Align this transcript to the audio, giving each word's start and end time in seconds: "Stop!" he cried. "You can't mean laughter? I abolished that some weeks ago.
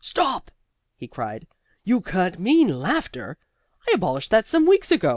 "Stop!" 0.03 0.49
he 0.95 1.07
cried. 1.07 1.45
"You 1.83 2.01
can't 2.01 2.39
mean 2.39 2.79
laughter? 2.79 3.37
I 3.87 3.91
abolished 3.93 4.31
that 4.31 4.47
some 4.47 4.65
weeks 4.65 4.89
ago. 4.89 5.09